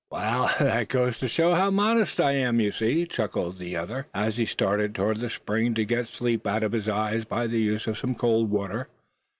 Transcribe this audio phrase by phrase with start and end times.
[0.09, 4.37] "Well, that goes to show how modest I am, you see," chuckled the other, as
[4.37, 7.59] he started toward the spring to get the sleep out of his eyes by the
[7.61, 8.89] use of some cold water.